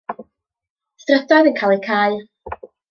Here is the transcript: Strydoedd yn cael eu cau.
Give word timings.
Strydoedd 1.03 1.51
yn 1.51 1.61
cael 1.61 1.79
eu 1.79 1.87
cau. 1.93 2.21